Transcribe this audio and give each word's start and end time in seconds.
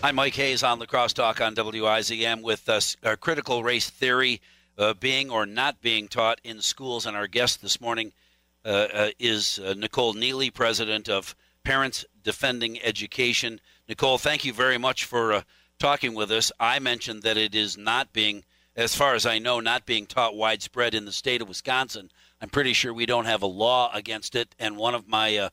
I'm 0.00 0.14
Mike 0.14 0.36
Hayes 0.36 0.62
on 0.62 0.78
La 0.78 0.86
Crosse 0.86 1.12
Talk 1.12 1.40
on 1.40 1.56
WIZM 1.56 2.42
with 2.42 2.68
uh, 2.68 3.16
critical 3.16 3.64
race 3.64 3.90
theory 3.90 4.40
uh, 4.78 4.94
being 4.94 5.28
or 5.28 5.44
not 5.44 5.80
being 5.80 6.06
taught 6.06 6.40
in 6.44 6.60
schools. 6.60 7.04
And 7.04 7.16
our 7.16 7.26
guest 7.26 7.62
this 7.62 7.80
morning 7.80 8.12
uh, 8.64 8.86
uh 8.94 9.10
is 9.18 9.58
uh, 9.58 9.74
Nicole 9.76 10.14
Neily, 10.14 10.54
president 10.54 11.08
of 11.08 11.34
Parents 11.64 12.04
Defending 12.22 12.80
Education. 12.80 13.60
Nicole, 13.88 14.18
thank 14.18 14.44
you 14.44 14.52
very 14.52 14.78
much 14.78 15.04
for 15.04 15.32
uh, 15.32 15.42
talking 15.80 16.14
with 16.14 16.30
us. 16.30 16.52
I 16.60 16.78
mentioned 16.78 17.24
that 17.24 17.36
it 17.36 17.56
is 17.56 17.76
not 17.76 18.12
being, 18.12 18.44
as 18.76 18.94
far 18.94 19.16
as 19.16 19.26
I 19.26 19.40
know, 19.40 19.58
not 19.58 19.84
being 19.84 20.06
taught 20.06 20.36
widespread 20.36 20.94
in 20.94 21.06
the 21.06 21.12
state 21.12 21.42
of 21.42 21.48
Wisconsin. 21.48 22.12
I'm 22.40 22.50
pretty 22.50 22.72
sure 22.72 22.94
we 22.94 23.04
don't 23.04 23.24
have 23.24 23.42
a 23.42 23.46
law 23.46 23.90
against 23.92 24.36
it. 24.36 24.54
And 24.60 24.76
one 24.76 24.94
of 24.94 25.08
my 25.08 25.50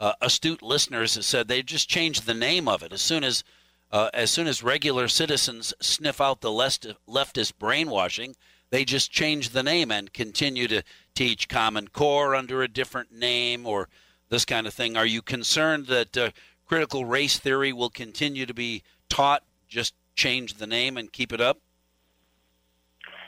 astute 0.00 0.62
listeners 0.62 1.16
has 1.16 1.26
said 1.26 1.46
they 1.46 1.62
just 1.62 1.90
changed 1.90 2.24
the 2.24 2.32
name 2.32 2.68
of 2.68 2.82
it 2.82 2.94
as 2.94 3.02
soon 3.02 3.22
as 3.22 3.44
uh, 3.92 4.08
as 4.14 4.30
soon 4.30 4.46
as 4.46 4.62
regular 4.62 5.06
citizens 5.06 5.74
sniff 5.80 6.20
out 6.20 6.40
the 6.40 6.48
leftist 6.48 7.52
brainwashing, 7.58 8.34
they 8.70 8.84
just 8.86 9.12
change 9.12 9.50
the 9.50 9.62
name 9.62 9.90
and 9.90 10.12
continue 10.14 10.66
to 10.66 10.82
teach 11.14 11.48
Common 11.48 11.88
Core 11.88 12.34
under 12.34 12.62
a 12.62 12.68
different 12.68 13.12
name 13.12 13.66
or 13.66 13.88
this 14.30 14.46
kind 14.46 14.66
of 14.66 14.72
thing. 14.72 14.96
Are 14.96 15.04
you 15.04 15.20
concerned 15.20 15.86
that 15.88 16.16
uh, 16.16 16.30
critical 16.66 17.04
race 17.04 17.38
theory 17.38 17.72
will 17.72 17.90
continue 17.90 18.46
to 18.46 18.54
be 18.54 18.82
taught? 19.10 19.42
Just 19.68 19.94
change 20.14 20.54
the 20.54 20.66
name 20.66 20.96
and 20.96 21.12
keep 21.12 21.32
it 21.32 21.40
up? 21.40 21.58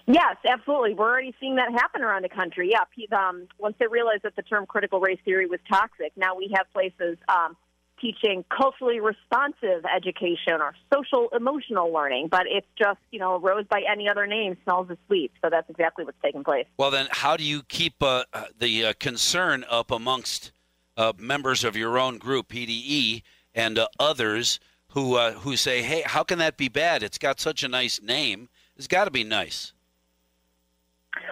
Yes, 0.07 0.37
absolutely. 0.47 0.95
We're 0.95 1.11
already 1.11 1.35
seeing 1.41 1.57
that 1.57 1.73
happen 1.73 2.03
around 2.03 2.23
the 2.23 2.29
country. 2.31 2.71
Yeah, 2.71 3.19
um, 3.19 3.49
once 3.59 3.75
they 3.79 3.87
realized 3.87 4.23
that 4.23 4.37
the 4.37 4.43
term 4.43 4.67
critical 4.67 5.01
race 5.01 5.19
theory 5.25 5.47
was 5.47 5.61
toxic, 5.69 6.13
now 6.17 6.35
we 6.35 6.53
have 6.55 6.71
places 6.73 7.17
um, 7.29 7.57
teaching 8.05 8.45
culturally 8.55 9.01
responsive 9.01 9.85
education 9.97 10.61
or 10.61 10.75
social 10.93 11.29
emotional 11.35 11.91
learning, 11.91 12.29
but 12.31 12.43
it's 12.47 12.67
just, 12.79 12.99
you 13.11 13.19
know, 13.19 13.37
a 13.37 13.39
rose 13.39 13.65
by 13.69 13.83
any 13.91 14.09
other 14.09 14.27
name 14.27 14.57
smells 14.65 14.89
as 14.91 14.99
sweet. 15.07 15.33
So 15.43 15.49
that's 15.51 15.69
exactly 15.71 16.05
what's 16.05 16.19
taking 16.23 16.45
place. 16.45 16.67
Well, 16.77 16.91
then, 16.91 17.09
how 17.11 17.37
do 17.37 17.45
you 17.45 17.63
keep 17.63 18.03
uh, 18.03 18.25
uh 18.33 18.45
the 18.59 18.87
uh, 18.87 18.93
concern 18.99 19.65
up 19.71 19.91
amongst 19.91 20.53
uh, 20.99 21.15
members 21.19 21.65
of 21.65 21.77
your 21.77 21.99
own 21.99 22.19
group, 22.19 22.49
PDE, 22.49 23.23
and 23.55 23.79
uh, 23.79 23.89
others 23.99 24.61
who, 24.89 25.17
uh, 25.17 25.33
who 25.33 25.57
say, 25.57 25.83
hey, 25.83 26.03
how 26.05 26.23
can 26.23 26.39
that 26.39 26.57
be 26.57 26.69
bad? 26.69 27.03
It's 27.03 27.19
got 27.19 27.41
such 27.41 27.63
a 27.63 27.69
nice 27.69 28.03
name. 28.03 28.49
It's 28.77 28.87
got 28.87 29.07
to 29.07 29.11
be 29.11 29.25
nice. 29.25 29.73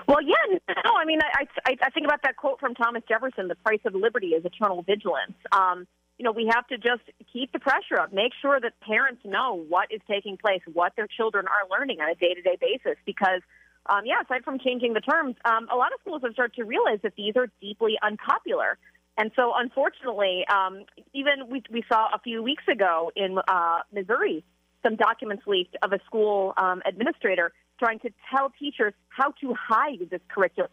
Well, 0.06 0.22
yeah, 0.22 0.58
no. 0.68 0.92
I 0.96 1.04
mean, 1.04 1.18
I, 1.22 1.44
I 1.66 1.76
I 1.82 1.90
think 1.90 2.06
about 2.06 2.22
that 2.22 2.36
quote 2.36 2.60
from 2.60 2.74
Thomas 2.74 3.02
Jefferson: 3.08 3.48
"The 3.48 3.56
price 3.56 3.80
of 3.84 3.96
liberty 3.96 4.28
is 4.28 4.44
eternal 4.44 4.82
vigilance." 4.82 5.34
Um, 5.50 5.88
you 6.22 6.28
know, 6.28 6.30
we 6.30 6.48
have 6.54 6.64
to 6.68 6.76
just 6.78 7.02
keep 7.32 7.50
the 7.50 7.58
pressure 7.58 7.98
up, 7.98 8.12
make 8.12 8.30
sure 8.40 8.60
that 8.60 8.78
parents 8.78 9.22
know 9.24 9.66
what 9.68 9.88
is 9.90 10.00
taking 10.06 10.36
place, 10.36 10.60
what 10.72 10.92
their 10.94 11.08
children 11.08 11.46
are 11.48 11.68
learning 11.68 11.98
on 12.00 12.08
a 12.08 12.14
day 12.14 12.32
to 12.32 12.40
day 12.40 12.56
basis. 12.60 12.96
Because, 13.04 13.40
um, 13.86 14.02
yeah, 14.04 14.20
aside 14.24 14.44
from 14.44 14.60
changing 14.60 14.92
the 14.92 15.00
terms, 15.00 15.34
um, 15.44 15.66
a 15.68 15.74
lot 15.74 15.92
of 15.92 15.98
schools 16.00 16.22
have 16.22 16.32
started 16.34 16.54
to 16.54 16.64
realize 16.64 17.00
that 17.02 17.14
these 17.16 17.34
are 17.34 17.48
deeply 17.60 17.98
unpopular. 18.04 18.78
And 19.18 19.32
so, 19.34 19.52
unfortunately, 19.56 20.44
um, 20.46 20.84
even 21.12 21.50
we, 21.50 21.64
we 21.72 21.82
saw 21.88 22.06
a 22.14 22.20
few 22.20 22.40
weeks 22.40 22.62
ago 22.70 23.10
in 23.16 23.38
uh, 23.48 23.78
Missouri 23.92 24.44
some 24.84 24.94
documents 24.94 25.42
leaked 25.48 25.76
of 25.82 25.92
a 25.92 25.98
school 26.06 26.54
um, 26.56 26.82
administrator 26.86 27.52
trying 27.80 27.98
to 27.98 28.10
tell 28.32 28.52
teachers 28.60 28.94
how 29.08 29.32
to 29.40 29.54
hide 29.58 30.08
this 30.08 30.20
curriculum 30.28 30.70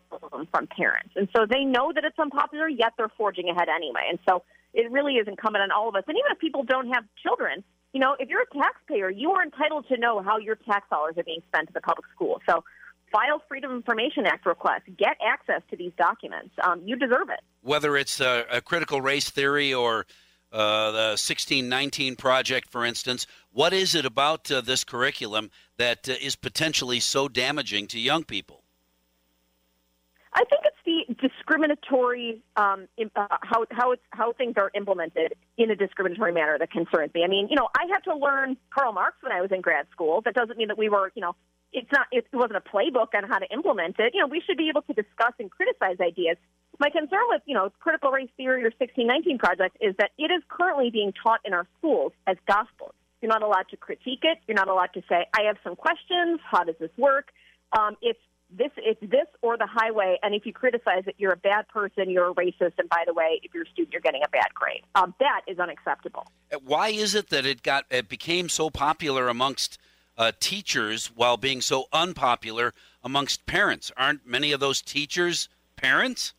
from 0.52 0.67
parents. 0.67 1.09
And 1.16 1.28
so 1.36 1.47
they 1.50 1.63
know 1.63 1.91
that 1.94 2.03
it's 2.03 2.19
unpopular, 2.19 2.69
yet 2.69 2.94
they're 2.97 3.11
forging 3.17 3.50
ahead 3.50 3.67
anyway. 3.67 4.06
And 4.09 4.19
so 4.30 4.44
it 4.73 4.92
really 4.92 5.14
is 5.14 5.28
incumbent 5.28 5.64
on 5.64 5.72
all 5.72 5.89
of 5.89 5.95
us. 5.95 6.03
And 6.08 6.17
even 6.17 6.31
if 6.31 6.39
people 6.39 6.64
don't 6.64 6.88
have 6.94 7.03
children, 7.22 7.64
you 7.94 8.00
know, 8.00 8.16
if 8.20 8.30
you're 8.30 8.42
a 8.42 8.58
taxpayer, 8.58 9.09
you 9.09 9.31
are 9.31 9.44
entitled 9.44 9.88
to 9.88 9.98
know 9.98 10.22
how 10.22 10.38
your 10.38 10.56
tax 10.56 10.88
dollars 10.89 11.16
are 11.17 11.23
being 11.23 11.42
spent 11.48 11.70
at 11.70 11.73
the 11.73 11.81
public 11.81 12.06
school. 12.14 12.42
So 12.48 12.64
file 13.12 13.42
Freedom 13.47 13.72
of 13.72 13.78
Information 13.78 14.25
Act 14.25 14.45
requests, 14.45 14.84
get 14.97 15.17
access 15.25 15.62
to 15.70 15.75
these 15.75 15.92
documents. 15.97 16.52
Um, 16.63 16.81
you 16.85 16.96
deserve 16.96 17.30
it. 17.30 17.40
Whether 17.62 17.97
it's 17.97 18.19
a, 18.19 18.46
a 18.52 18.62
critical 18.62 19.02
race 19.02 19.30
theory 19.30 19.74
or 19.74 20.06
uh, 20.52 20.91
the 20.91 21.07
1619 21.18 22.16
project, 22.16 22.69
for 22.69 22.86
instance, 22.86 23.28
what 23.51 23.74
is 23.74 23.96
it 23.96 24.06
about 24.06 24.51
uh, 24.51 24.62
this 24.62 24.84
curriculum 24.84 25.50
that 25.78 26.07
uh, 26.07 26.13
is 26.22 26.36
potentially 26.36 27.00
so 27.00 27.28
damaging 27.28 27.88
to 27.88 28.00
young 28.00 28.24
people? 28.24 28.63
I 30.34 30.44
think 30.46 30.62
it's 30.63 30.69
the 30.89 31.13
discriminatory 31.22 32.41
um, 32.55 32.88
uh, 33.16 33.27
how 33.41 33.66
how 33.69 33.91
it's 33.91 34.01
how 34.09 34.33
things 34.33 34.55
are 34.57 34.72
implemented 34.73 35.35
in 35.57 35.69
a 35.69 35.75
discriminatory 35.75 36.33
manner 36.33 36.57
that 36.57 36.72
concerns 36.72 37.13
me. 37.13 37.23
I 37.23 37.27
mean, 37.27 37.47
you 37.50 37.55
know, 37.55 37.67
I 37.77 37.85
had 37.91 38.00
to 38.11 38.17
learn 38.17 38.57
Karl 38.73 38.94
Marx 38.94 39.17
when 39.22 39.31
I 39.31 39.41
was 39.41 39.51
in 39.51 39.61
grad 39.61 39.85
school. 39.91 40.22
That 40.25 40.33
doesn't 40.33 40.57
mean 40.57 40.69
that 40.69 40.77
we 40.77 40.89
were, 40.89 41.11
you 41.13 41.22
know, 41.22 41.35
it's 41.72 41.91
not 41.91 42.07
it 42.11 42.25
wasn't 42.33 42.57
a 42.57 42.61
playbook 42.61 43.13
on 43.13 43.29
how 43.29 43.38
to 43.38 43.45
implement 43.53 43.97
it. 44.00 44.13
You 44.16 44.22
know, 44.22 44.27
we 44.27 44.41
should 44.45 44.57
be 44.57 44.69
able 44.69 44.81
to 44.83 44.94
discuss 44.94 45.33
and 45.39 45.51
criticize 45.51 45.97
ideas. 46.01 46.38
My 46.79 46.89
concern 46.89 47.21
with, 47.29 47.44
you 47.45 47.53
know, 47.53 47.69
critical 47.79 48.09
race 48.09 48.29
theory 48.35 48.61
or 48.61 48.71
1619 48.73 49.38
project 49.38 49.77
is 49.81 49.94
that 50.00 50.11
it 50.17 50.31
is 50.31 50.41
currently 50.50 50.89
being 50.89 51.13
taught 51.13 51.41
in 51.45 51.53
our 51.53 51.67
schools 51.77 52.13
as 52.25 52.38
gospel. 52.47 52.95
You're 53.21 53.29
not 53.29 53.44
allowed 53.44 53.67
to 53.69 53.77
critique 53.77 54.23
it. 54.23 54.39
You're 54.47 54.56
not 54.56 54.69
allowed 54.69 54.94
to 54.94 55.03
say, 55.09 55.27
I 55.38 55.44
have 55.47 55.57
some 55.63 55.75
questions. 55.75 56.39
How 56.50 56.63
does 56.63 56.75
this 56.79 56.91
work? 56.97 57.27
Um, 57.77 57.97
it's 58.01 58.19
this 58.56 58.72
it's 58.78 59.00
this 59.02 59.28
or 59.42 59.58
the 59.58 59.68
highway 59.68 60.18
and 60.24 60.34
if 60.34 60.46
you 60.46 60.54
criticize 60.54 61.04
it 61.06 61.16
you're 61.18 61.34
a 61.34 61.38
bad 61.38 61.68
person 61.68 62.10
you're 62.10 62.30
a 62.30 62.34
racist 62.34 62.74
and 62.78 62.90
by 62.90 63.04
the 63.06 63.14
way 63.14 63.40
if 63.44 63.54
you're 63.54 63.64
a 63.64 63.70
student 63.70 63.94
you're 63.94 64.02
getting 64.02 64.24
a 64.24 64.30
bad 64.30 64.52
grade 64.54 64.82
um, 64.96 65.14
that 65.20 65.42
is 65.48 65.60
unacceptable 65.60 66.26
uh, 66.52 66.58
why 66.66 66.90
is 66.90 67.14
it 67.14 67.30
that 67.30 67.46
it 67.46 67.62
got 67.62 67.86
it 67.92 68.10
became 68.10 68.50
so 68.50 68.70
popular 68.70 69.28
amongst 69.28 69.78
uh, 70.18 70.32
teachers 70.40 71.08
while 71.16 71.38
being 71.38 71.62
so 71.62 71.86
unpopular 71.94 72.74
amongst 73.04 73.46
parents 73.46 73.92
aren't 73.96 74.26
many 74.26 74.52
of 74.52 74.60
those 74.60 74.81
teachers 74.81 75.48
parents 75.76 76.34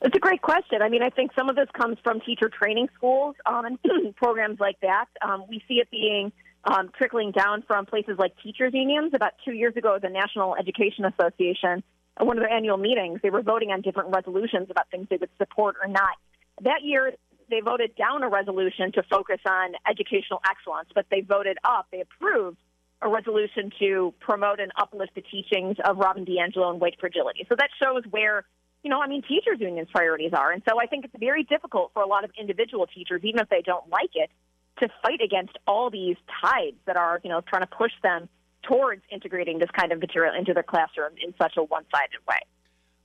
it's 0.00 0.14
a 0.14 0.20
great 0.20 0.42
question. 0.42 0.82
I 0.82 0.90
mean, 0.90 1.02
I 1.02 1.08
think 1.08 1.30
some 1.34 1.48
of 1.48 1.56
this 1.56 1.68
comes 1.72 1.96
from 2.04 2.20
teacher 2.20 2.50
training 2.50 2.90
schools 2.94 3.36
um, 3.46 3.64
and 3.64 4.16
programs 4.16 4.60
like 4.60 4.78
that. 4.82 5.06
Um, 5.22 5.44
we 5.48 5.62
see 5.66 5.76
it 5.76 5.90
being 5.90 6.30
um, 6.64 6.90
trickling 6.96 7.30
down 7.32 7.62
from 7.62 7.86
places 7.86 8.16
like 8.18 8.32
teachers 8.42 8.72
unions. 8.72 9.12
About 9.14 9.32
two 9.44 9.52
years 9.52 9.76
ago, 9.76 9.98
the 10.00 10.08
National 10.08 10.56
Education 10.56 11.04
Association, 11.04 11.82
at 12.16 12.26
one 12.26 12.38
of 12.38 12.42
their 12.42 12.52
annual 12.52 12.76
meetings, 12.76 13.20
they 13.22 13.30
were 13.30 13.42
voting 13.42 13.70
on 13.70 13.80
different 13.80 14.14
resolutions 14.14 14.68
about 14.70 14.90
things 14.90 15.06
they 15.10 15.16
would 15.16 15.30
support 15.38 15.76
or 15.82 15.88
not. 15.88 16.16
That 16.62 16.82
year, 16.82 17.12
they 17.50 17.60
voted 17.60 17.94
down 17.96 18.22
a 18.22 18.28
resolution 18.28 18.92
to 18.92 19.02
focus 19.02 19.40
on 19.46 19.72
educational 19.88 20.40
excellence, 20.48 20.88
but 20.94 21.06
they 21.10 21.20
voted 21.20 21.58
up, 21.64 21.86
they 21.92 22.00
approved 22.00 22.56
a 23.02 23.08
resolution 23.08 23.70
to 23.78 24.14
promote 24.20 24.60
and 24.60 24.72
uplift 24.78 25.14
the 25.14 25.20
teachings 25.20 25.76
of 25.84 25.98
Robin 25.98 26.24
DiAngelo 26.24 26.70
and 26.70 26.80
white 26.80 26.96
fragility. 26.98 27.44
So 27.48 27.54
that 27.56 27.68
shows 27.82 28.02
where, 28.10 28.44
you 28.82 28.88
know, 28.88 29.02
I 29.02 29.08
mean, 29.08 29.22
teachers' 29.22 29.60
unions' 29.60 29.88
priorities 29.92 30.32
are. 30.32 30.52
And 30.52 30.62
so 30.66 30.80
I 30.80 30.86
think 30.86 31.04
it's 31.04 31.14
very 31.18 31.42
difficult 31.42 31.90
for 31.92 32.02
a 32.02 32.06
lot 32.06 32.24
of 32.24 32.30
individual 32.38 32.86
teachers, 32.86 33.20
even 33.22 33.40
if 33.40 33.48
they 33.50 33.60
don't 33.60 33.88
like 33.90 34.10
it, 34.14 34.30
to 34.78 34.88
fight 35.02 35.20
against 35.22 35.56
all 35.66 35.90
these 35.90 36.16
tides 36.42 36.76
that 36.86 36.96
are, 36.96 37.20
you 37.22 37.30
know, 37.30 37.40
trying 37.40 37.62
to 37.62 37.68
push 37.68 37.92
them 38.02 38.28
towards 38.62 39.02
integrating 39.10 39.58
this 39.58 39.70
kind 39.70 39.92
of 39.92 40.00
material 40.00 40.34
into 40.34 40.52
their 40.52 40.62
classroom 40.62 41.12
in 41.22 41.34
such 41.40 41.54
a 41.56 41.62
one-sided 41.62 42.26
way. 42.28 42.38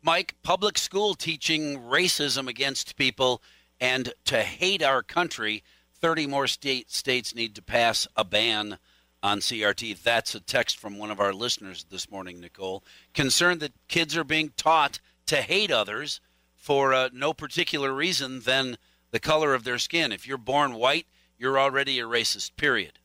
Mike, 0.02 0.36
public 0.44 0.78
school 0.78 1.14
teaching 1.14 1.80
racism 1.80 2.48
against 2.48 2.96
people 2.96 3.42
and 3.82 4.14
to 4.26 4.42
hate 4.42 4.82
our 4.82 5.04
country, 5.04 5.64
30 5.94 6.28
more 6.28 6.48
state, 6.48 6.92
states 6.92 7.36
need 7.36 7.56
to 7.56 7.62
pass 7.62 8.08
a 8.16 8.24
ban 8.24 8.78
on 9.22 9.40
CRT. 9.40 10.02
That's 10.02 10.36
a 10.36 10.40
text 10.40 10.78
from 10.78 10.98
one 10.98 11.12
of 11.12 11.20
our 11.20 11.34
listeners 11.34 11.86
this 11.90 12.10
morning, 12.10 12.40
Nicole. 12.40 12.84
Concerned 13.14 13.60
that 13.60 13.74
kids 13.88 14.16
are 14.16 14.24
being 14.24 14.54
taught 14.56 15.00
to 15.26 15.38
hate 15.38 15.72
others 15.72 16.22
for 16.56 16.94
uh, 16.94 17.10
no 17.14 17.34
particular 17.34 17.94
reason 17.94 18.42
than 18.42 18.78
the 19.12 19.20
color 19.20 19.54
of 19.54 19.64
their 19.64 19.78
skin. 19.78 20.12
If 20.12 20.28
you're 20.28 20.38
born 20.38 20.76
white, 20.76 21.08
you're 21.40 21.58
already 21.58 22.00
a 22.00 22.04
racist, 22.04 22.56
period. 22.58 23.00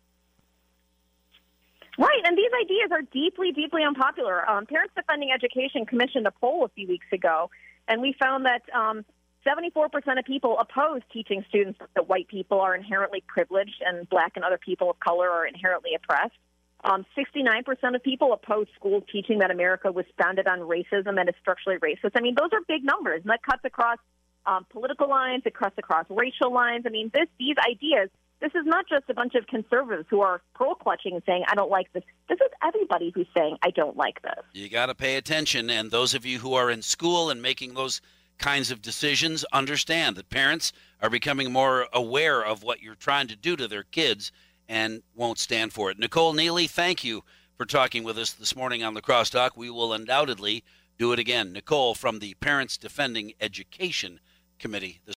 Right, 1.96 2.20
and 2.24 2.36
these 2.36 2.50
ideas 2.60 2.90
are 2.90 3.02
deeply, 3.02 3.52
deeply 3.52 3.82
unpopular. 3.84 4.48
Um, 4.50 4.66
Parents 4.66 4.92
Defending 4.96 5.30
Education 5.32 5.86
commissioned 5.86 6.26
a 6.26 6.32
poll 6.32 6.64
a 6.64 6.68
few 6.70 6.88
weeks 6.88 7.06
ago, 7.12 7.50
and 7.86 8.02
we 8.02 8.14
found 8.18 8.46
that 8.46 8.62
um, 8.74 9.04
74% 9.46 10.18
of 10.18 10.24
people 10.24 10.58
oppose 10.58 11.02
teaching 11.12 11.44
students 11.48 11.78
that 11.94 12.08
white 12.08 12.26
people 12.26 12.60
are 12.60 12.74
inherently 12.74 13.22
privileged 13.26 13.80
and 13.86 14.08
black 14.08 14.32
and 14.34 14.44
other 14.44 14.58
people 14.58 14.90
of 14.90 14.98
color 14.98 15.30
are 15.30 15.46
inherently 15.46 15.92
oppressed. 15.94 16.34
Um, 16.82 17.06
69% 17.16 17.94
of 17.94 18.02
people 18.02 18.32
oppose 18.32 18.66
schools 18.74 19.04
teaching 19.10 19.38
that 19.38 19.50
America 19.50 19.92
was 19.92 20.04
founded 20.20 20.48
on 20.48 20.60
racism 20.60 21.18
and 21.18 21.28
is 21.28 21.34
structurally 21.40 21.78
racist. 21.78 22.12
I 22.16 22.20
mean, 22.20 22.34
those 22.36 22.50
are 22.52 22.60
big 22.66 22.84
numbers, 22.84 23.20
and 23.22 23.30
that 23.30 23.42
cuts 23.42 23.64
across 23.64 23.98
um, 24.46 24.66
political 24.70 25.08
lines, 25.08 25.42
it 25.46 25.54
cuts 25.54 25.76
across 25.78 26.06
racial 26.10 26.52
lines. 26.52 26.84
I 26.86 26.90
mean, 26.90 27.10
this, 27.14 27.28
these 27.38 27.56
ideas 27.70 28.10
this 28.40 28.52
is 28.54 28.66
not 28.66 28.86
just 28.88 29.04
a 29.08 29.14
bunch 29.14 29.34
of 29.34 29.46
conservatives 29.46 30.06
who 30.10 30.20
are 30.20 30.42
pearl 30.54 30.74
clutching 30.74 31.14
and 31.14 31.22
saying, 31.24 31.44
I 31.48 31.54
don't 31.54 31.70
like 31.70 31.92
this. 31.92 32.02
This 32.28 32.38
is 32.40 32.50
everybody 32.62 33.12
who's 33.14 33.26
saying, 33.36 33.56
I 33.62 33.70
don't 33.70 33.96
like 33.96 34.20
this. 34.22 34.44
You 34.52 34.68
got 34.68 34.86
to 34.86 34.94
pay 34.94 35.16
attention. 35.16 35.70
And 35.70 35.90
those 35.90 36.14
of 36.14 36.26
you 36.26 36.38
who 36.38 36.54
are 36.54 36.70
in 36.70 36.82
school 36.82 37.30
and 37.30 37.40
making 37.40 37.74
those 37.74 38.00
kinds 38.38 38.70
of 38.70 38.82
decisions, 38.82 39.44
understand 39.52 40.16
that 40.16 40.28
parents 40.28 40.72
are 41.00 41.10
becoming 41.10 41.52
more 41.52 41.86
aware 41.92 42.44
of 42.44 42.62
what 42.62 42.82
you're 42.82 42.94
trying 42.94 43.28
to 43.28 43.36
do 43.36 43.56
to 43.56 43.68
their 43.68 43.84
kids 43.84 44.32
and 44.68 45.02
won't 45.14 45.38
stand 45.38 45.72
for 45.72 45.90
it. 45.90 45.98
Nicole 45.98 46.34
Neily, 46.34 46.68
thank 46.68 47.04
you 47.04 47.22
for 47.56 47.64
talking 47.64 48.02
with 48.02 48.18
us 48.18 48.32
this 48.32 48.56
morning 48.56 48.82
on 48.82 48.94
La 48.94 49.00
Crosse 49.00 49.30
Talk. 49.30 49.56
We 49.56 49.70
will 49.70 49.92
undoubtedly 49.92 50.64
do 50.98 51.12
it 51.12 51.18
again. 51.18 51.52
Nicole 51.52 51.94
from 51.94 52.18
the 52.18 52.34
Parents 52.34 52.76
Defending 52.76 53.34
Education 53.40 54.20
Committee. 54.58 55.00